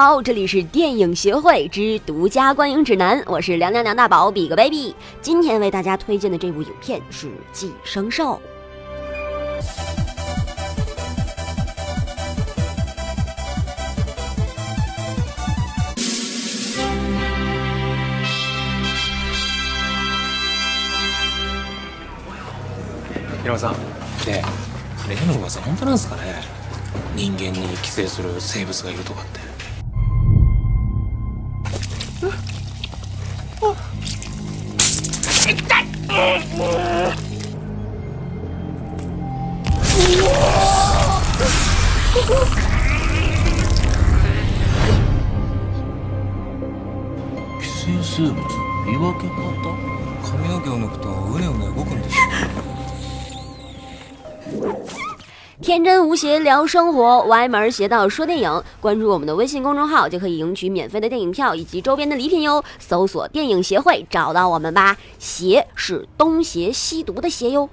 [0.00, 4.94] 好，这里是电影协会之独家观影指南，我是凉凉梁大宝比个 baby。
[5.20, 8.34] 今天为大家推荐的这部影片是《寄生兽》。
[23.42, 23.74] 平野さん
[24.24, 24.42] で
[25.08, 26.22] 例の噂本当なんですかね
[27.14, 29.43] 人間に寄生する生物がいるとかって
[35.45, 35.53] 寄
[47.61, 48.33] 生生物
[48.87, 49.37] 見分け方
[50.23, 52.01] 髪の毛を抜くとうねうね動くん。
[52.01, 52.15] です
[55.61, 58.63] 天真无邪聊生活，歪门邪道说电影。
[58.81, 62.61] 关注我们的微信公众号，就可以赢取免费的电影票以及周边的礼品哟。
[62.77, 64.97] 搜索“电影协会”，找到我们吧。
[65.17, 67.69] 邪是东邪西毒的邪哟。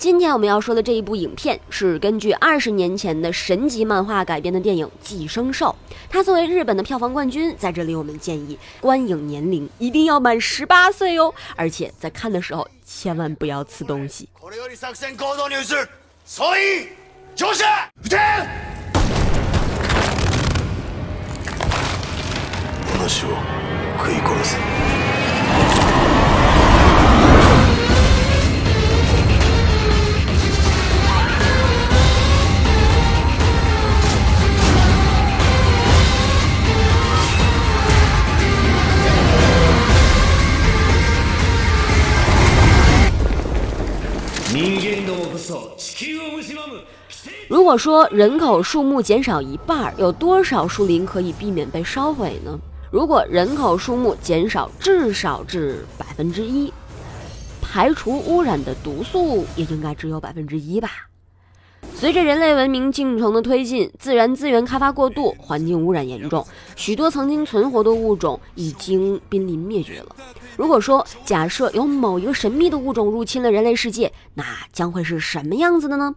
[0.00, 5.74] 今天我们要说的这一部影片是根据二十年前的神级漫画改编的电影《寄生兽》。
[6.08, 14.28] 它作为日本的票房冠军，在这里我们建议观影年龄一定要满十八岁哦，而且在看的时候千万不要吃东西。
[14.40, 15.88] これより作戦行動に移る
[16.26, 16.88] 総員
[17.34, 17.64] 乗車
[18.02, 18.18] 撃て
[22.92, 23.28] 話を
[23.98, 24.99] 食い殺せ
[47.47, 52.59] 如果说人口数目减少一半，有多少树林可以避免被烧毁呢？
[52.91, 56.73] 如果人口数目减少至少至百分之一，
[57.61, 61.10] 排除污染的毒素也应该只有百分之一吧。
[62.01, 66.43] 随着人类文明进程的推进，自然资源开发过度，环境污染严重，
[66.75, 70.15] 许多曾经存活的物种已经濒临灭绝了。
[70.57, 76.15] 如果说假设有某一个神秘的物种入侵了人类世界，那将会是什么样子的呢？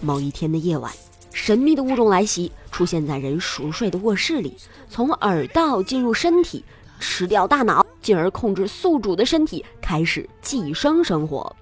[0.00, 0.92] 某一天的夜晚，
[1.46, 4.52] 神秘的物种来袭，出现在人熟睡的卧室里，
[4.90, 6.64] 从耳道进入身体，
[6.98, 11.54] 吃掉大脑，进而控制宿主的身体，开始寄生生活。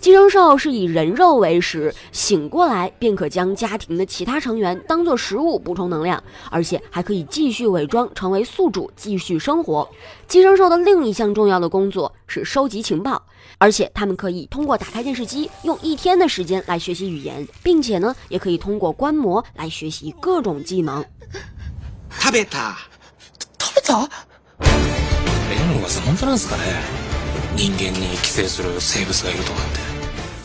[0.00, 9.88] 寄生兽是以人肉为食，醒过来便可将家庭的其他成员当做食物补充能量，而且还可以继续伪装成为宿主继续生活。
[10.28, 13.20] 寄生兽的另一项重要的工作是收集情报，
[13.58, 21.04] 而且它们可以通过打开电视机，用一天的时间来学习语言，并且呢，也可以通过观摩来学习各种技能。
[22.18, 22.76] 食べた
[23.58, 24.08] 食べた
[25.50, 26.62] 例の噂本当なんですかね
[27.56, 29.79] 人間に寄生する生物がいるとかって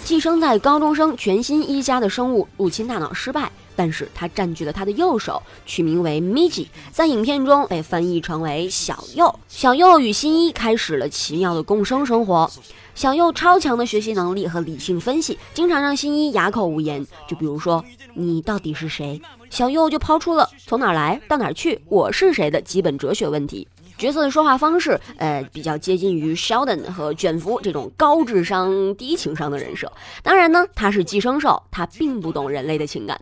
[0.07, 9.35] 寄生在高中生全新一家的生物入侵大脑失败，但是它占据了他的右手，取名为 Miji，在影片中被翻译成为小右。
[9.49, 12.49] 小右与新一开始了奇妙的共生生活。
[12.95, 17.05] 小右超强的学习能力和理性分析，经常让新一哑口无言。
[17.27, 17.85] 就比如说，
[18.15, 19.21] 你到底是谁？
[19.51, 23.67] 小右就抛出了从哪来到哪去，我是谁的基本哲学问题。
[23.98, 29.92] 角色的说话方式，呃，比较接近于 Sheldon 和卷福这种高智商低情商的人设。
[30.24, 33.22] 当然呢，他是寄生兽，他并不懂人类的情感。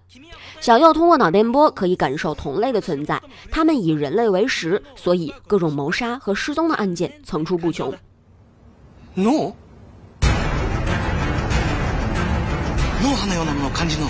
[0.62, 3.22] 小右通过脑电波可以感受同类的存在，
[3.52, 7.94] 他们以人类为食，所以各种谋杀和失踪的案件层出不穷。
[9.16, 9.54] 脳
[13.02, 14.08] 脳波のようなものを感じるの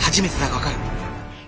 [0.00, 0.91] 初めてだがわかる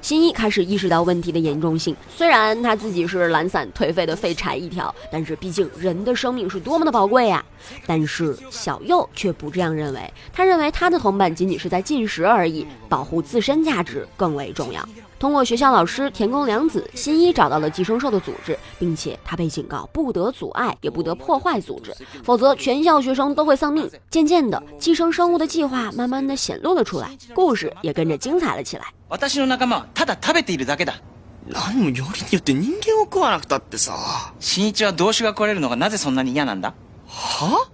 [0.05, 7.43] 新一开始意识到问题的严重性，虽然他自己是懒散颓废的废柴一条，但是毕竟人的生命是多么的宝贵呀！
[7.87, 14.87] 但是小右却不这样认为，他认为他的同伴仅仅是在进食而已，保护自身价值更为重要。
[15.17, 21.91] 通过学校老师田宫良子，新一找到了寄生兽的组织，并且他被警告不得阻碍，也不得破坏组织，
[22.23, 23.89] 否则全校学生都会丧命。
[24.11, 28.83] 渐渐的，寄生生物的计划慢慢的显露了出来，故事也跟着精彩了起来。
[29.09, 31.01] 私の仲間はただ食べているだけだ。
[31.47, 33.95] 何もよりによって人間を食わなくたってさ。
[34.39, 36.73] 新一は同種が来れるのがなぜそんなに嫌なんだ？
[37.07, 37.69] は？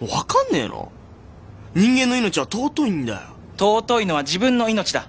[0.00, 0.92] わかんねえの？
[1.74, 3.20] 人間の命は尊いんだよ。
[3.56, 5.08] 尊いのは自分の命だ。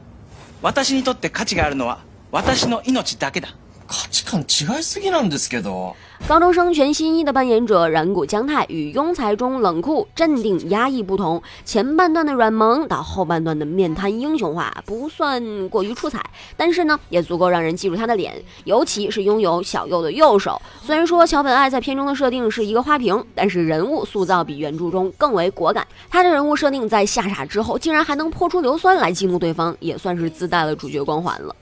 [0.62, 3.56] 私にとって価値があるのは私の命だけだ
[3.91, 5.94] 価値観違いすぎなんですけど。
[6.26, 16.25] 高中生全新一的扮演者染谷将太与庸才中冷酷、镇定、压抑不同，前半段的软萌到后半段的面瘫英雄化，不算过于出彩，
[16.56, 20.61] 但是呢，也足够让人记住他的脸，尤其是拥有小右的右手。
[20.82, 25.87] 虽然说桥本爱在片中的设定是一个花瓶，但是人物塑造比原著中更为果敢。
[26.11, 31.55] 他的人物设定在吓傻之后，竟然还能破出硫酸来激怒对方，也算是自带了主角光环了。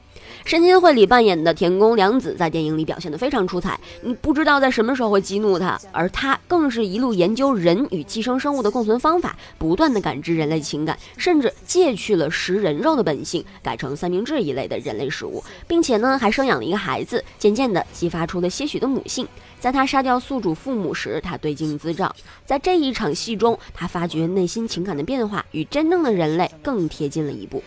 [0.50, 19.28] 深津绘里扮演的田宫凉子在电影里表现得非常出彩，你不知道在什么时候会激怒他，而他更是一路研究人与寄生生物的共存方法，不断的感知人类情感，甚至戒去了食人肉的本性，改成三明治一类的人类食物，并且呢还生养了一个孩子，渐渐的激发出了些许的母性。
[19.60, 22.12] 在他杀掉宿主父母时，他对镜自照，
[22.44, 27.62] 在这一场戏中，他发觉内心情感的变化与真正的人类更贴近了一步。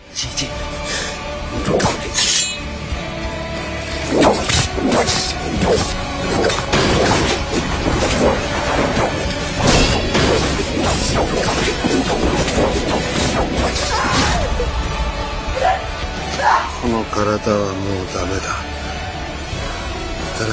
[16.81, 18.63] この体はもうダメだ。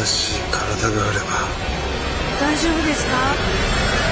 [0.05, 1.27] 新しい体があれば。
[2.41, 4.10] 大丈夫ですか？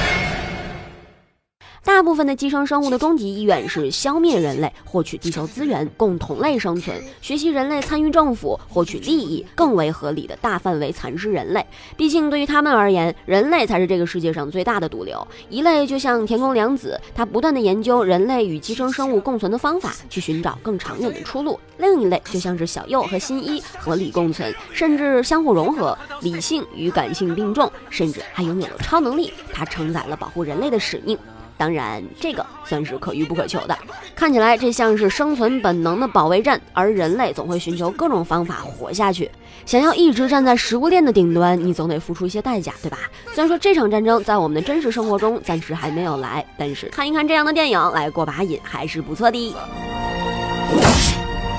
[1.84, 11.64] 大部分的寄生生物的终极意愿是消灭人类，获取地球资源，供同类生存，学习人类参与政府，获取利益，更为合理的大范围蚕食人类。
[11.96, 15.26] 毕竟对于他们而言，人类才是这个世界上最大的毒瘤。
[15.48, 21.58] 一类就像田宫良子，他不断的研究人类与寄生生物共存的方法，去寻找更长远的出路。
[21.78, 29.32] 另一类就像是小右和新一，合理共存，甚至相互融合，理性与感性并重，甚至还拥有了超能力。
[29.52, 31.16] 他承载了保护人类的使命。
[31.58, 33.76] 当然，这个算是可遇不可求的。
[34.14, 39.31] 看起来这像是生存本能的保卫战，而人类总会寻求各种方法活下去。
[39.66, 42.99] 想要一直站在食物链的顶端，你总得付出一些代价，对吧？
[43.34, 49.56] 虽然说这场战争在我们的真实生活中暂时还没有来，但是看一看这样的电影来过把瘾还是不错的。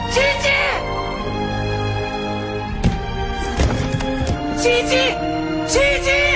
[0.10, 0.50] 奇迹！
[4.58, 4.96] 奇迹！
[5.68, 6.29] 奇迹。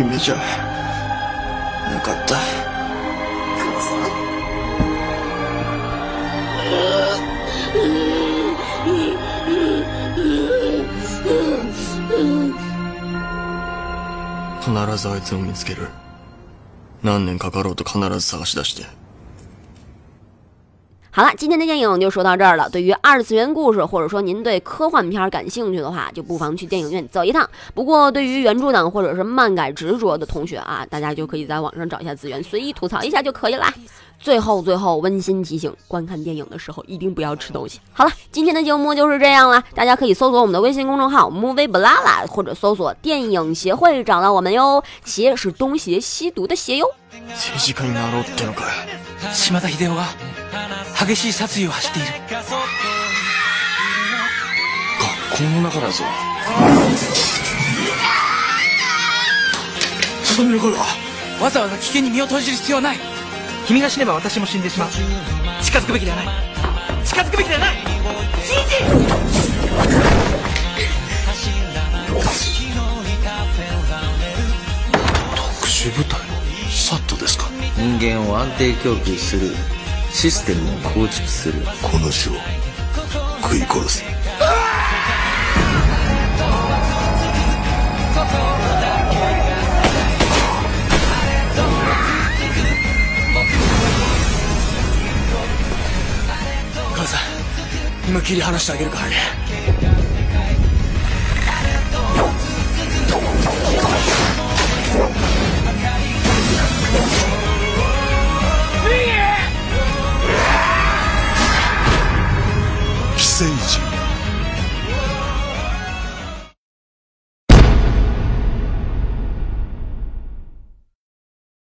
[0.00, 2.36] 夢じゃなかった。
[14.62, 15.88] 必ずあいつを見つける。
[17.02, 18.99] 何年かかろうと必ず探し出して。
[21.12, 22.70] 好了，今天的电影就说到这儿了。
[22.70, 27.50] 对于二次元故事，或者说您对科幻片感兴趣的话，就不妨去电影院走一趟。
[27.74, 33.74] 不过，对于原著党或者是漫改执着的同学啊，大家就可以在网上找一下资源，随意吐槽一下就可以啦。
[34.20, 37.80] 最后，最后温馨提醒：观看电影的时候一定不要吃东西。
[37.92, 39.60] 好了，今天的节目就是这样了。
[39.74, 44.84] 大家可以搜索我们的微信公众号 “movie 不拉拉”，或者搜索“电影协会”找到我们哟。
[45.04, 46.86] 邪是东邪西毒的邪哟。
[51.06, 52.08] 激しい殺意を走っている。
[52.28, 52.46] 学
[55.38, 56.04] 校の中だぞ。
[60.36, 60.84] 声は
[61.40, 62.98] わざわざ危険に身を投じる必要はない。
[63.66, 64.90] 君が死ねば私も死んでしまう。
[65.62, 66.26] 近づくべきではない。
[67.06, 67.76] 近づくべきではない。
[75.34, 76.20] 特殊部隊？
[76.70, 77.46] サットですか？
[77.78, 79.54] 人間を安定供給する
[80.12, 82.40] システムを構築するこの種を
[83.42, 84.04] 食い殺せ
[96.94, 99.16] 母さん、今切り離してあげるからね。